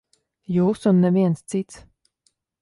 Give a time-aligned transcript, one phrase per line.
[0.55, 1.79] Jūs un neviens cits.